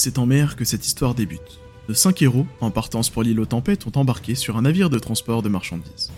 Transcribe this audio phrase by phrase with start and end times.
[0.00, 1.58] C'est en mer que cette histoire débute.
[1.88, 4.98] De cinq héros, en partance pour l'île aux tempêtes, ont embarqué sur un navire de
[5.00, 6.12] transport de marchandises.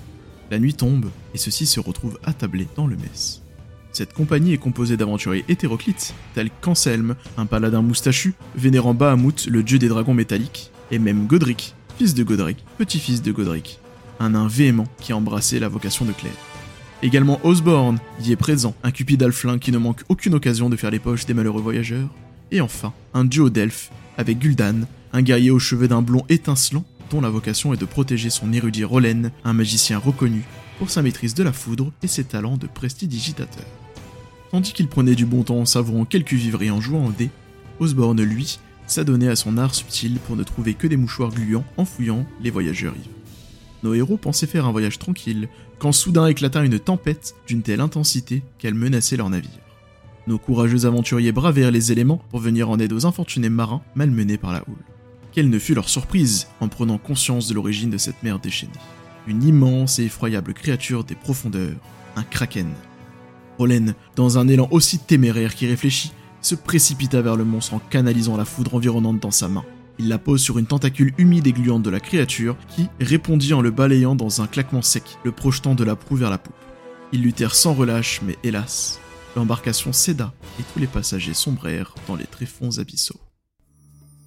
[0.51, 3.41] La nuit tombe, et ceux-ci se retrouvent attablés dans le mess.
[3.93, 9.79] Cette compagnie est composée d'aventuriers hétéroclites, tels qu'Anselme, un paladin moustachu, vénérant Bahamut, le dieu
[9.79, 13.80] des dragons métalliques, et même Godric, fils de Godric, petit-fils de Godric,
[14.19, 16.35] un nain véhément qui a embrassé la vocation de Claire.
[17.02, 20.91] Également Osborne y est présent, un cupide alflin qui ne manque aucune occasion de faire
[20.91, 22.10] les poches des malheureux voyageurs.
[22.52, 27.20] Et enfin, un duo d'elfes avec Gul'dan, un guerrier aux cheveux d'un blond étincelant dont
[27.20, 30.45] la vocation est de protéger son érudit Rolen, un magicien reconnu
[30.78, 33.64] pour sa maîtrise de la foudre et ses talents de prestidigitateur.
[34.51, 37.30] Tandis qu'il prenait du bon temps en savourant quelques vivres et en jouant au dé,
[37.79, 41.85] Osborne, lui, s'adonnait à son art subtil pour ne trouver que des mouchoirs gluants en
[41.85, 42.95] fouillant les voyageurs.
[43.82, 45.48] Nos héros pensaient faire un voyage tranquille,
[45.79, 49.51] quand soudain éclata une tempête d'une telle intensité qu'elle menaçait leur navire.
[50.26, 54.52] Nos courageux aventuriers bravèrent les éléments pour venir en aide aux infortunés marins malmenés par
[54.52, 54.85] la houle.
[55.32, 58.73] Quelle ne fut leur surprise en prenant conscience de l'origine de cette mer déchaînée.
[59.26, 61.76] Une immense et effroyable créature des profondeurs,
[62.16, 62.68] un kraken.
[63.59, 68.44] Rolen, dans un élan aussi téméraire qu'irréfléchi, se précipita vers le monstre en canalisant la
[68.44, 69.65] foudre environnante dans sa main.
[69.98, 73.60] Il la pose sur une tentacule humide et gluante de la créature qui répondit en
[73.60, 76.54] le balayant dans un claquement sec, le projetant de la proue vers la poupe.
[77.12, 79.00] Ils luttèrent sans relâche, mais hélas,
[79.36, 83.20] l'embarcation céda et tous les passagers sombrèrent dans les tréfonds abyssaux.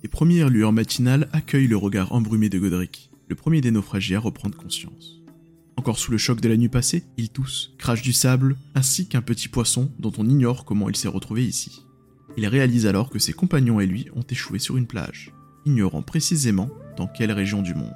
[0.01, 4.19] Les premières lueurs matinales accueillent le regard embrumé de Godric, le premier des naufragés à
[4.19, 5.21] reprendre conscience.
[5.77, 9.21] Encore sous le choc de la nuit passée, il tousse, crache du sable, ainsi qu'un
[9.21, 11.83] petit poisson dont on ignore comment il s'est retrouvé ici.
[12.37, 15.33] Il réalise alors que ses compagnons et lui ont échoué sur une plage
[15.65, 17.93] ignorant précisément dans quelle région du monde.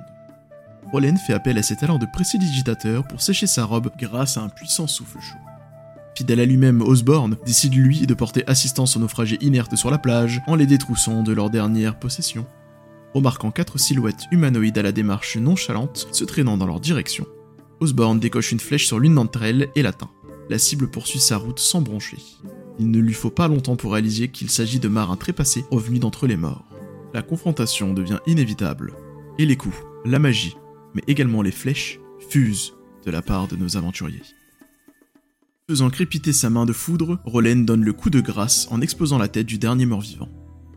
[0.92, 4.50] Rolen fait appel à ses talents de précidigitateur pour sécher sa robe grâce à un
[4.50, 5.47] puissant souffle chaud.
[6.18, 10.42] Fidèle à lui-même, Osborne décide lui de porter assistance aux naufragés inertes sur la plage
[10.48, 12.48] en les détroussant de leur dernière possession.
[13.14, 17.28] Remarquant quatre silhouettes humanoïdes à la démarche nonchalante se traînant dans leur direction,
[17.80, 20.10] Osborne décoche une flèche sur l'une d'entre elles et l'atteint.
[20.50, 22.18] La cible poursuit sa route sans broncher.
[22.80, 26.26] Il ne lui faut pas longtemps pour réaliser qu'il s'agit de marins trépassés revenus d'entre
[26.26, 26.66] les morts
[27.14, 28.94] la confrontation devient inévitable,
[29.38, 30.58] et les coups, la magie,
[30.94, 32.00] mais également les flèches,
[32.30, 32.74] fusent
[33.06, 34.22] de la part de nos aventuriers.
[35.70, 39.28] Faisant crépiter sa main de foudre, Rolen donne le coup de grâce en exposant la
[39.28, 40.30] tête du dernier mort-vivant.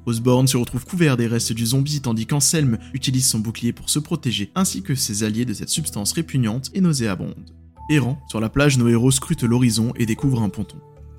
[0.04, 4.00] Osborne se retrouve couvert des restes du zombie tandis qu'Anselme utilise son bouclier pour se
[4.00, 7.36] protéger ainsi que ses alliés de cette substance répugnante et nauséabonde.
[7.88, 10.78] Errant, sur la plage, nos héros scrutent l'horizon et découvrent un ponton.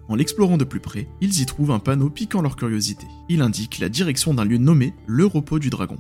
[0.10, 3.06] En l'explorant de plus près, ils y trouvent un panneau piquant leur curiosité.
[3.30, 5.98] Il indique la direction d'un lieu nommé le repos du dragon.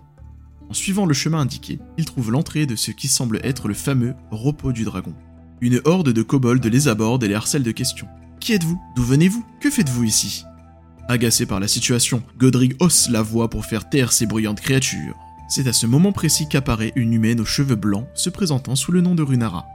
[0.70, 4.14] En suivant le chemin indiqué, ils trouvent l'entrée de ce qui semble être le fameux
[4.30, 5.16] repos du dragon.
[5.64, 8.08] Une horde de kobolds les aborde et les harcèle de questions.
[8.40, 8.82] Qui êtes-vous?
[8.96, 9.46] D'où venez-vous?
[9.60, 10.44] Que faites-vous ici?
[11.08, 15.16] Agacé par la situation, Godric hausse la voix pour faire taire ces bruyantes créatures.
[15.50, 19.02] C'est à ce moment précis qu'apparaît une humaine aux cheveux blancs se présentant sous le
[19.02, 19.68] nom de Runara.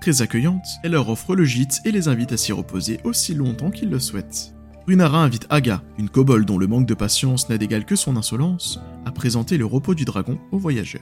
[0.00, 3.72] Très accueillante, elle leur offre le gîte et les invite à s'y reposer aussi longtemps
[3.72, 4.54] qu'ils le souhaitent.
[4.86, 8.78] Runara invite Aga, une kobold dont le manque de patience n'a d'égal que son insolence,
[9.04, 11.00] à présenter le repos du dragon aux voyageurs.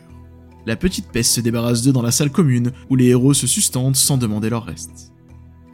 [0.67, 3.97] La petite peste se débarrasse d'eux dans la salle commune, où les héros se sustentent
[3.97, 5.12] sans demander leur reste.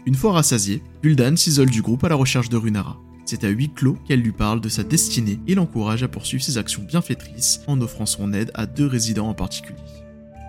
[0.07, 2.99] Une fois rassasiée, Gul'dan s'isole du groupe à la recherche de Runara.
[3.27, 6.57] C'est à huis clos qu'elle lui parle de sa destinée et l'encourage à poursuivre ses
[6.57, 9.79] actions bienfaitrices en offrant son aide à deux résidents en particulier.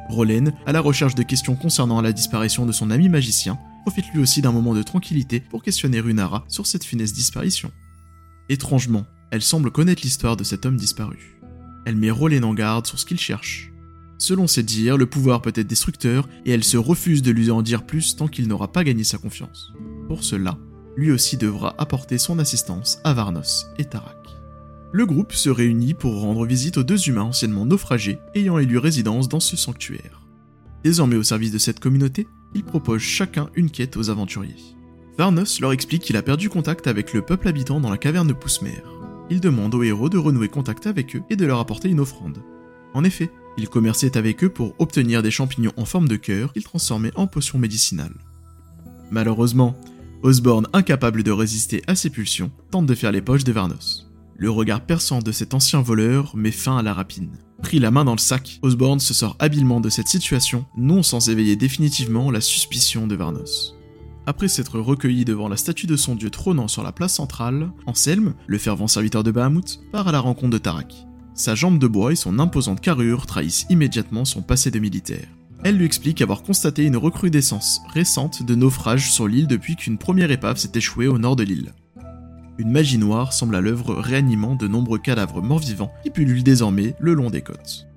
[0.08, 4.22] Rolen, à la recherche de questions concernant la disparition de son ami magicien, profite lui
[4.22, 7.70] aussi d'un moment de tranquillité pour questionner Runara sur cette funeste disparition.
[8.48, 11.38] Étrangement, elle semble connaître l'histoire de cet homme disparu.
[11.86, 13.72] Elle met Rolen en garde sur ce qu'il cherche.
[14.19, 17.63] Selon ses dires, le pouvoir peut être destructeur et elle se refuse de lui en
[17.63, 19.74] dire plus tant qu'il n'aura pas gagné sa confiance.
[20.07, 20.60] Pour cela,
[20.95, 24.19] lui aussi devra apporter son assistance à Varnos et Tarak
[24.92, 29.30] le groupe se réunit pour rendre visite aux deux humains anciennement naufragés ayant élu résidence
[29.30, 30.22] dans ce sanctuaire.
[30.83, 34.75] Désormais au service de cette communauté, ils proposent chacun une quête aux aventuriers.
[35.18, 38.33] Varnos leur explique qu'il a perdu contact avec le peuple habitant dans la caverne de
[38.33, 38.81] Poussemer.
[39.30, 42.39] Il demande aux héros de renouer contact avec eux et de leur apporter une offrande.
[42.95, 43.30] En effet,
[43.60, 47.28] il commerçait avec eux pour obtenir des champignons en forme de cœur qu'ils transformaient en
[47.28, 48.16] potions médicinales.
[49.12, 49.76] Malheureusement,
[50.24, 54.08] Osborne, incapable de résister à ses pulsions, tente de faire les poches de Varnos.
[54.38, 57.38] Le regard perçant de cet ancien voleur met fin à la rapine.
[57.62, 61.30] Pris la main dans le sac, Osborne se sort habilement de cette situation, non sans
[61.30, 63.76] éveiller définitivement la suspicion de Varnos.
[64.26, 68.34] Après s'être recueilli devant la statue de son dieu trônant sur la place centrale, Anselme,
[68.48, 71.09] le fervent serviteur de Bahamut, part à la rencontre de Tarak.
[71.39, 75.25] Sa jambe de bois et son imposante carrure trahissent immédiatement son passé de militaire.
[75.63, 80.31] Elle lui explique avoir constaté une recrudescence récente de naufrages sur l'île depuis qu'une première
[80.31, 81.74] épave s'est échouée au nord de l'île.
[82.57, 87.13] Une magie noire semble à l'œuvre réanimant de nombreux cadavres morts-vivants qui pullulent désormais le
[87.13, 87.88] long des côtes.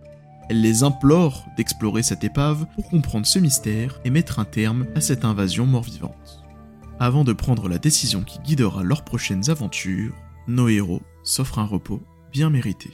[0.49, 5.01] Elle les implore d'explorer cette épave pour comprendre ce mystère et mettre un terme à
[5.01, 6.45] cette invasion mort-vivante.
[7.01, 10.15] Avant de prendre la décision qui guidera leurs prochaines aventures,
[10.47, 12.01] nos héros s'offrent un repos
[12.33, 12.91] bien mérité.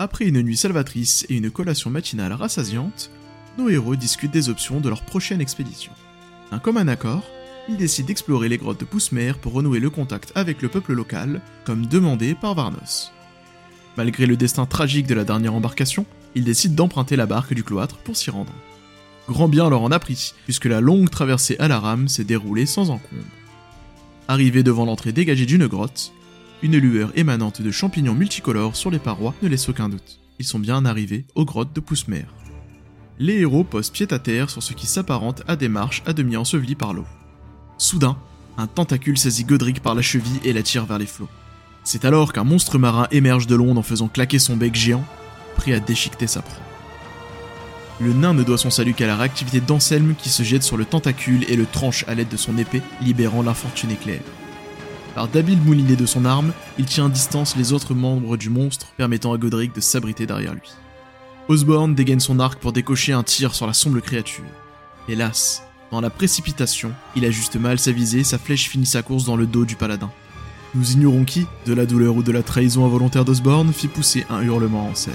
[0.00, 3.10] Après une nuit salvatrice et une collation matinale rassasiante,
[3.58, 5.90] nos héros discutent des options de leur prochaine expédition.
[6.52, 7.24] Un commun accord,
[7.68, 11.40] ils décident d'explorer les grottes de Poussemer pour renouer le contact avec le peuple local,
[11.64, 13.10] comme demandé par Varnos.
[13.96, 16.06] Malgré le destin tragique de la dernière embarcation,
[16.36, 18.54] ils décident d'emprunter la barque du cloître pour s'y rendre.
[19.26, 22.66] Grand bien leur en a pris, puisque la longue traversée à la rame s'est déroulée
[22.66, 23.22] sans encombre.
[24.28, 26.12] Arrivés devant l'entrée dégagée d'une grotte,
[26.62, 30.18] une lueur émanante de champignons multicolores sur les parois ne laisse aucun doute.
[30.38, 32.26] Ils sont bien arrivés aux grottes de Poussemer.
[33.18, 36.36] Les héros posent pied à terre sur ce qui s'apparente à des marches à demi
[36.36, 37.06] ensevelies par l'eau.
[37.76, 38.16] Soudain,
[38.56, 41.28] un tentacule saisit Godric par la cheville et l'attire vers les flots.
[41.84, 45.04] C'est alors qu'un monstre marin émerge de l'onde en faisant claquer son bec géant,
[45.56, 46.62] prêt à déchiqueter sa proie.
[48.00, 50.84] Le nain ne doit son salut qu'à la réactivité d'Anselme qui se jette sur le
[50.84, 54.22] tentacule et le tranche à l'aide de son épée, libérant l'infortuné Claire.
[55.18, 58.86] Par d'habiles moulinets de son arme, il tient à distance les autres membres du monstre,
[58.96, 60.70] permettant à Godric de s'abriter derrière lui.
[61.48, 64.44] Osborne dégaine son arc pour décocher un tir sur la sombre créature.
[65.08, 69.34] Hélas, dans la précipitation, il ajuste mal sa visée, sa flèche finit sa course dans
[69.34, 70.08] le dos du paladin.
[70.76, 74.42] Nous ignorons qui, de la douleur ou de la trahison involontaire d'Osborne, fit pousser un
[74.42, 75.14] hurlement en selle.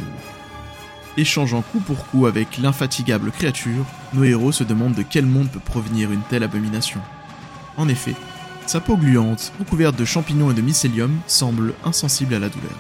[1.16, 5.62] Échangeant coup pour coup avec l'infatigable créature, nos héros se demandent de quel monde peut
[5.62, 7.00] provenir une telle abomination.
[7.78, 8.16] En effet,
[8.70, 12.80] sa peau gluante, recouverte de champignons et de mycélium, semble insensible à la douleur.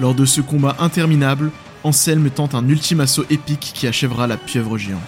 [0.00, 1.50] Lors de ce combat interminable,
[1.84, 5.00] Anselme tente un ultime assaut épique qui achèvera la pieuvre géante.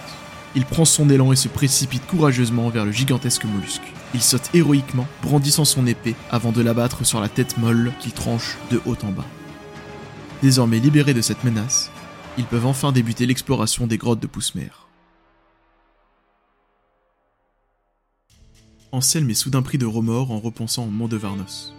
[0.55, 3.93] Il prend son élan et se précipite courageusement vers le gigantesque mollusque.
[4.13, 8.57] Il saute héroïquement, brandissant son épée avant de l'abattre sur la tête molle qu'il tranche
[8.71, 9.25] de haut en bas.
[10.41, 11.91] Désormais libérés de cette menace,
[12.37, 14.69] ils peuvent enfin débuter l'exploration des grottes de Poussemer.
[18.91, 21.75] Anselme est soudain pris de remords en repensant au mont de Varnos.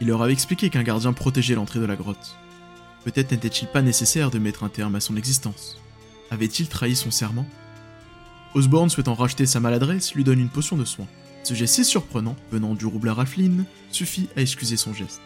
[0.00, 2.36] Il leur avait expliqué qu'un gardien protégeait l'entrée de la grotte.
[3.04, 5.80] Peut-être n'était-il pas nécessaire de mettre un terme à son existence.
[6.30, 7.46] Avait-il trahi son serment?
[8.54, 11.06] Osborne, souhaitant racheter sa maladresse, lui donne une potion de soin.
[11.44, 15.22] Ce geste si surprenant, venant du roublard Raflin, suffit à excuser son geste.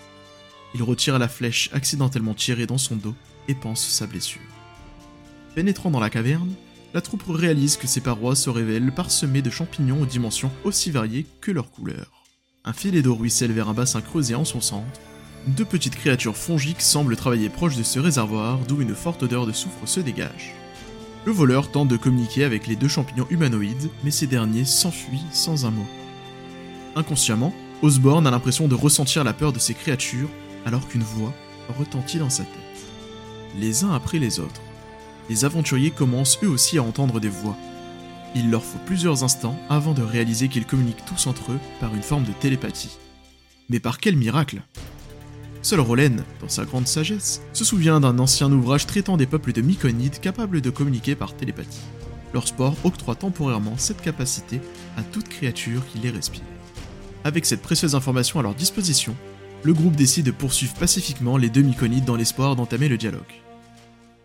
[0.74, 3.14] Il retire la flèche accidentellement tirée dans son dos
[3.48, 4.40] et pense sa blessure.
[5.56, 6.54] Pénétrant dans la caverne,
[6.94, 11.26] la troupe réalise que ses parois se révèlent parsemées de champignons aux dimensions aussi variées
[11.40, 12.22] que leurs couleurs.
[12.64, 15.00] Un filet d'eau ruisselle vers un bassin creusé en son centre.
[15.48, 19.52] Deux petites créatures fongiques semblent travailler proche de ce réservoir, d'où une forte odeur de
[19.52, 20.54] soufre se dégage.
[21.26, 25.66] Le voleur tente de communiquer avec les deux champignons humanoïdes, mais ces derniers s'enfuient sans
[25.66, 25.86] un mot.
[26.94, 27.52] Inconsciemment,
[27.82, 30.28] Osborne a l'impression de ressentir la peur de ces créatures,
[30.64, 31.34] alors qu'une voix
[31.76, 32.86] retentit dans sa tête.
[33.58, 34.62] Les uns après les autres,
[35.28, 37.56] les aventuriers commencent eux aussi à entendre des voix.
[38.34, 42.02] Il leur faut plusieurs instants avant de réaliser qu'ils communiquent tous entre eux par une
[42.02, 42.98] forme de télépathie.
[43.68, 44.62] Mais par quel miracle
[45.62, 49.62] Seul Rolen, dans sa grande sagesse, se souvient d'un ancien ouvrage traitant des peuples de
[49.62, 51.80] Myconides capables de communiquer par télépathie.
[52.34, 54.60] Leur sport octroie temporairement cette capacité
[54.98, 56.42] à toute créature qui les respire.
[57.22, 59.16] Avec cette précieuse information à leur disposition,
[59.62, 63.43] le groupe décide de poursuivre pacifiquement les deux Myconides dans l'espoir d'entamer le dialogue.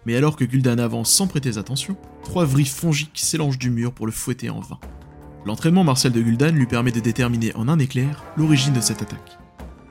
[0.05, 4.05] Mais alors que Gul'dan avance sans prêter attention, trois vrilles fongiques s'élangent du mur pour
[4.05, 4.79] le fouetter en vain.
[5.45, 9.37] L'entraînement martial de Gul'dan lui permet de déterminer en un éclair l'origine de cette attaque.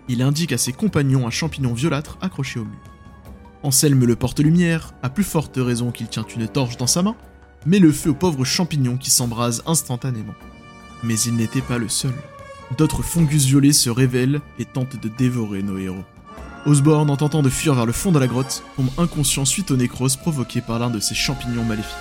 [0.08, 2.78] Il indique à ses compagnons un champignon violâtre accroché au mur.
[3.62, 7.16] Anselme le porte-lumière, à plus forte raison qu'il tient une torche dans sa main,
[7.66, 10.34] met le feu au pauvre champignon qui s'embrase instantanément.
[11.02, 12.14] Mais il n'était pas le seul.
[12.76, 16.04] D'autres fungus violets se révèlent et tentent de dévorer nos héros.
[16.66, 19.76] Osborne, en tentant de fuir vers le fond de la grotte, tombe inconscient suite aux
[19.76, 21.94] nécroses provoquées par l'un de ces champignons maléfiques.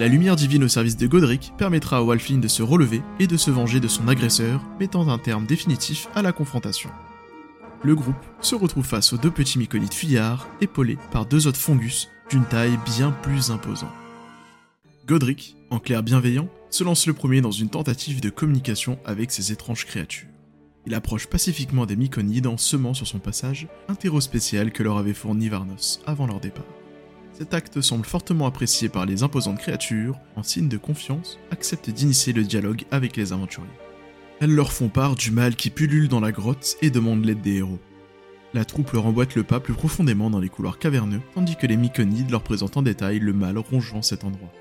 [0.00, 3.36] La lumière divine au service de Godric permettra à Walflin de se relever et de
[3.36, 6.90] se venger de son agresseur, mettant un terme définitif à la confrontation.
[7.84, 12.08] Le groupe se retrouve face aux deux petits myconides fuyards, épaulés par deux autres fungus
[12.28, 13.92] d'une taille bien plus imposante.
[15.06, 19.52] Godric, en clair bienveillant, se lance le premier dans une tentative de communication avec ces
[19.52, 20.33] étranges créatures.
[20.86, 24.98] Il approche pacifiquement des Myconides en semant sur son passage un terreau spécial que leur
[24.98, 26.64] avait fourni Varnos avant leur départ.
[27.32, 32.32] Cet acte semble fortement apprécié par les imposantes créatures, en signe de confiance, acceptent d'initier
[32.32, 33.68] le dialogue avec les aventuriers.
[34.40, 37.56] Elles leur font part du mal qui pullule dans la grotte et demandent l'aide des
[37.56, 37.80] héros.
[38.52, 41.76] La troupe leur emboîte le pas plus profondément dans les couloirs caverneux, tandis que les
[41.76, 44.52] Myconides leur présentent en détail le mal rongeant cet endroit.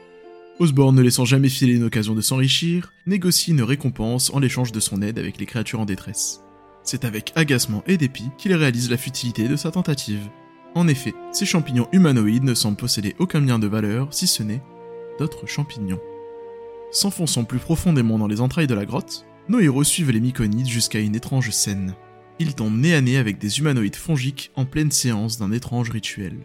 [0.59, 4.79] Osborne, ne laissant jamais filer une occasion de s'enrichir, négocie une récompense en l'échange de
[4.79, 6.41] son aide avec les créatures en détresse.
[6.83, 10.29] C'est avec agacement et dépit qu'il réalise la futilité de sa tentative.
[10.75, 14.61] En effet, ces champignons humanoïdes ne semblent posséder aucun lien de valeur, si ce n'est
[15.17, 15.99] d'autres champignons.
[16.91, 20.99] S'enfonçant plus profondément dans les entrailles de la grotte, nos héros suivent les myconides jusqu'à
[20.99, 21.95] une étrange scène.
[22.39, 26.37] Ils tombent nez à nez avec des humanoïdes fongiques en pleine séance d'un étrange rituel.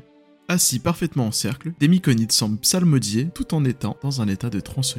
[0.51, 4.61] Assis parfaitement en cercle, des myconides semblent psalmodier tout en étant dans un état de
[4.61, 4.97] transe.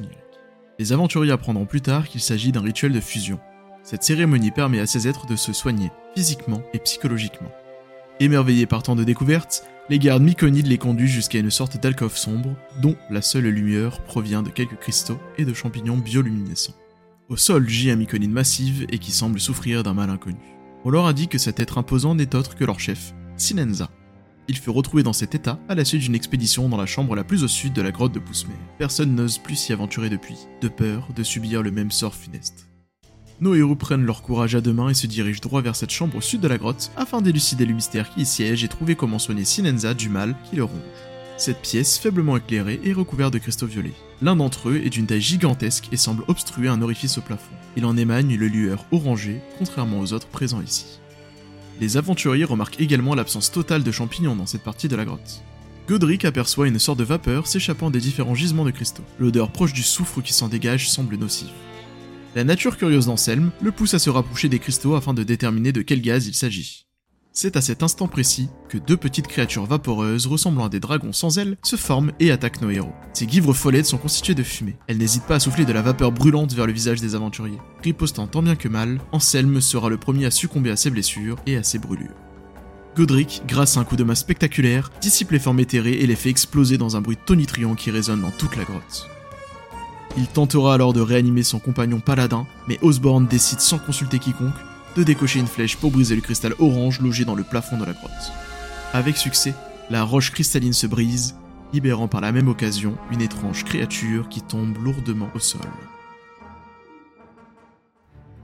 [0.78, 3.40] Les aventuriers apprendront plus tard qu'il s'agit d'un rituel de fusion.
[3.82, 7.52] Cette cérémonie permet à ces êtres de se soigner, physiquement et psychologiquement.
[8.20, 12.56] Émerveillés par tant de découvertes, les gardes myconides les conduisent jusqu'à une sorte d'alcôve sombre,
[12.80, 16.76] dont la seule lumière provient de quelques cristaux et de champignons bioluminescents.
[17.28, 20.38] Au sol gît un myconide massive et qui semble souffrir d'un mal inconnu.
[20.86, 23.90] On leur a dit que cet être imposant n'est autre que leur chef, Sinenza.
[24.50, 27.24] Il fut retrouvé dans cet état à la suite d'une expédition dans la chambre la
[27.24, 28.56] plus au sud de la grotte de Pousmer.
[28.80, 32.68] Personne n'ose plus s'y aventurer depuis, de peur de subir le même sort funeste.
[33.42, 36.18] Nos héros prennent leur courage à deux mains et se dirigent droit vers cette chambre
[36.18, 39.20] au sud de la grotte afin d'élucider le mystère qui y siège et trouver comment
[39.20, 40.82] soigner Sinenza du mal qui le ronge.
[41.38, 43.94] Cette pièce, faiblement éclairée, est recouverte de cristaux violets.
[44.24, 47.54] L'un d'entre eux est d'une taille gigantesque et semble obstruer un orifice au plafond.
[47.78, 51.00] Il en émane une lueur orangée, contrairement aux autres présents ici.
[51.80, 55.42] Les aventuriers remarquent également l'absence totale de champignons dans cette partie de la grotte.
[55.88, 59.06] Godric aperçoit une sorte de vapeur s'échappant des différents gisements de cristaux.
[59.18, 61.50] L'odeur proche du soufre qui s'en dégage semble nocive.
[62.36, 65.82] La nature curieuse d'Anselme le pousse à se rapprocher des cristaux afin de déterminer de
[65.82, 66.86] quel gaz il s'agit.
[67.42, 71.38] C'est à cet instant précis que deux petites créatures vaporeuses ressemblant à des dragons sans
[71.38, 72.92] ailes se forment et attaquent nos héros.
[73.14, 74.76] Ces guivres follettes sont constituées de fumée.
[74.88, 77.62] Elles n'hésitent pas à souffler de la vapeur brûlante vers le visage des aventuriers.
[77.82, 81.56] Ripostant tant bien que mal, Anselme sera le premier à succomber à ses blessures et
[81.56, 82.12] à ses brûlures.
[82.98, 86.32] Godric, grâce à un coup de main spectaculaire, dissipe les formes éthérées et les fait
[86.32, 89.08] exploser dans un bruit tonitruant qui résonne dans toute la grotte.
[90.18, 94.52] Il tentera alors de réanimer son compagnon paladin, mais Osborne décide sans consulter quiconque
[94.96, 97.94] de décocher une flèche pour briser le cristal orange logé dans le plafond de la
[97.94, 98.32] grotte.
[98.94, 99.54] Avec succès,
[99.90, 101.36] la roche cristalline se brise,
[101.74, 105.62] libérant par la même occasion une étrange créature qui tombe lourdement au sol.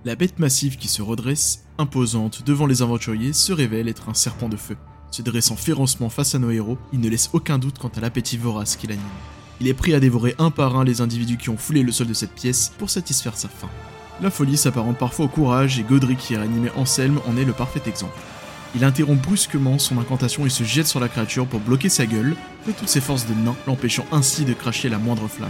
[0.06, 4.50] La bête massive qui se redresse, imposante devant les aventuriers, se révèle être un serpent
[4.50, 4.78] de feu.
[5.10, 8.38] Se dressant férocement face à nos héros, il ne laisse aucun doute quant à l'appétit
[8.38, 9.04] vorace qui l'anime.
[9.62, 12.08] Il est prêt à dévorer un par un les individus qui ont foulé le sol
[12.08, 13.70] de cette pièce pour satisfaire sa faim.
[14.22, 17.82] La folie s'apparente parfois au courage et Godric qui réanimé Anselme en est le parfait
[17.86, 18.18] exemple.
[18.74, 22.36] Il interrompt brusquement son incantation et se jette sur la créature pour bloquer sa gueule
[22.66, 25.50] de toutes ses forces de nain, l'empêchant ainsi de cracher la moindre flamme.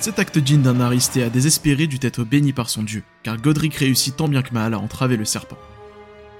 [0.00, 4.16] Cet acte digne d'un aristéa désespéré dut être béni par son dieu, car Godric réussit
[4.16, 5.56] tant bien que mal à entraver le serpent.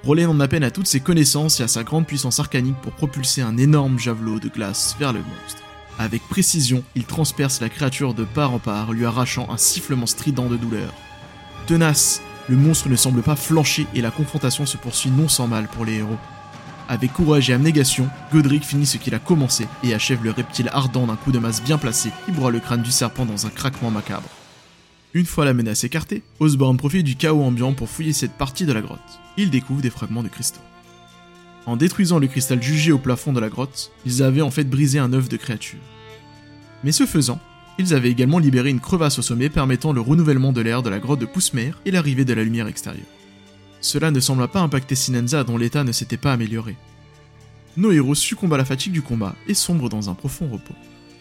[0.03, 2.91] Roland en a peine à toutes ses connaissances et à sa grande puissance arcanique pour
[2.91, 5.63] propulser un énorme javelot de glace vers le monstre.
[5.97, 10.47] Avec précision, il transperce la créature de part en part, lui arrachant un sifflement strident
[10.47, 10.93] de douleur.
[11.65, 15.67] Tenace, le monstre ne semble pas flancher et la confrontation se poursuit non sans mal
[15.67, 16.17] pour les héros.
[16.87, 21.07] Avec courage et abnégation, Godric finit ce qu'il a commencé et achève le reptile ardent
[21.07, 23.89] d'un coup de masse bien placé qui broie le crâne du serpent dans un craquement
[23.89, 24.29] macabre.
[25.15, 28.73] Une fois la menace écartée, Osborne profite du chaos ambiant pour fouiller cette partie de
[28.73, 28.99] la grotte.
[29.37, 30.61] Il découvre des fragments de cristaux.
[31.65, 34.99] En détruisant le cristal jugé au plafond de la grotte, ils avaient en fait brisé
[34.99, 35.79] un œuf de créature.
[36.83, 37.39] Mais ce faisant,
[37.77, 40.99] ils avaient également libéré une crevasse au sommet permettant le renouvellement de l'air de la
[40.99, 43.05] grotte de Poussemer et l'arrivée de la lumière extérieure.
[43.81, 46.75] Cela ne sembla pas impacter Sinenza dont l'état ne s'était pas amélioré.
[47.77, 50.73] Nos héros succombent à la fatigue du combat et sombrent dans un profond repos.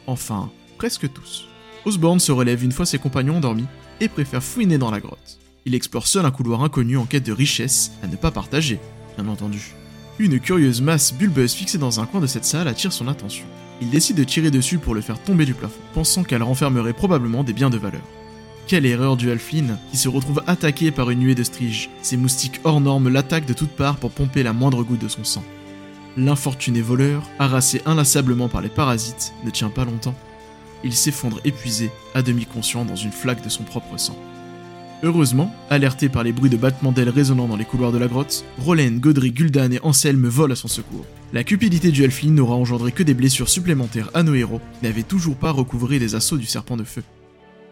[0.06, 1.48] Enfin, presque tous.
[1.84, 3.66] Osborne se relève une fois ses compagnons endormis
[4.00, 5.38] et préfère fouiner dans la grotte.
[5.66, 8.78] Il explore seul un couloir inconnu en quête de richesse à ne pas partager,
[9.18, 9.74] bien entendu.
[10.18, 13.46] Une curieuse masse bulbeuse fixée dans un coin de cette salle attire son attention.
[13.80, 17.44] Il décide de tirer dessus pour le faire tomber du plafond, pensant qu'elle renfermerait probablement
[17.44, 18.02] des biens de valeur.
[18.66, 21.90] Quelle erreur du Halfling, qui se retrouve attaqué par une nuée de striges.
[22.00, 25.24] Ces moustiques hors normes l'attaquent de toutes parts pour pomper la moindre goutte de son
[25.24, 25.44] sang.
[26.16, 30.14] L'infortuné voleur, harassé inlassablement par les parasites, ne tient pas longtemps.
[30.82, 34.16] Il s'effondre épuisé, à demi conscient dans une flaque de son propre sang.
[35.02, 38.44] Heureusement, alertés par les bruits de battements d'ailes résonnant dans les couloirs de la grotte,
[38.58, 41.04] Roland, Godry, Gul'dan et Anselme volent à son secours.
[41.34, 45.02] La cupidité du Elfin n'aura engendré que des blessures supplémentaires à nos héros, qui n'avaient
[45.02, 47.02] toujours pas recouvré les assauts du serpent de feu.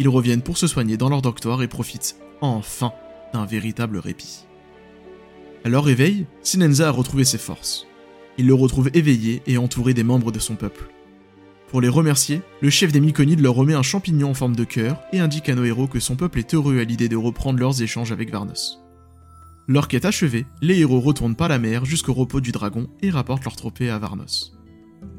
[0.00, 2.92] Ils reviennent pour se soigner dans leur doctoire et profitent, enfin,
[3.33, 4.47] d'un véritable répit.
[5.64, 7.87] À leur réveil, Sinenza a retrouvé ses forces.
[8.37, 10.90] Il le retrouve éveillé et entouré des membres de son peuple.
[11.69, 14.99] Pour les remercier, le chef des Myconides leur remet un champignon en forme de cœur
[15.12, 17.81] et indique à nos héros que son peuple est heureux à l'idée de reprendre leurs
[17.81, 18.81] échanges avec Varnos.
[19.69, 23.45] Leur quête achevée, les héros retournent par la mer jusqu'au repos du dragon et rapportent
[23.45, 24.52] leur trophée à Varnos.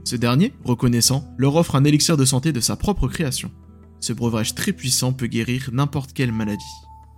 [0.03, 3.51] Ce dernier, reconnaissant, leur offre un élixir de santé de sa propre création.
[4.01, 6.63] Ce breuvage très puissant peut guérir n'importe quelle maladie.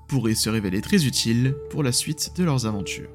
[0.07, 3.09] Pourrait se révéler très utile pour la suite de leurs aventures.